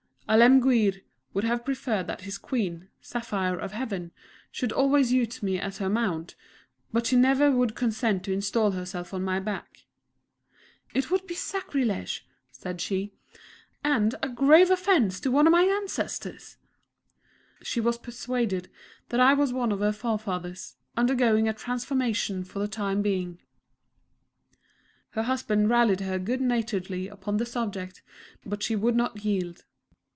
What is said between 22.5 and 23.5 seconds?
the time being.